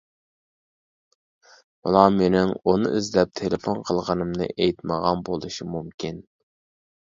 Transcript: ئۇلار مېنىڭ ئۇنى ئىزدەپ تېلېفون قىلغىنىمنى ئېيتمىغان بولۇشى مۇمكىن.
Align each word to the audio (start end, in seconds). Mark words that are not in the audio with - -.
ئۇلار 1.89 2.07
مېنىڭ 2.15 2.55
ئۇنى 2.73 2.91
ئىزدەپ 3.01 3.37
تېلېفون 3.43 3.87
قىلغىنىمنى 3.91 4.51
ئېيتمىغان 4.55 5.25
بولۇشى 5.33 5.73
مۇمكىن. 5.79 6.23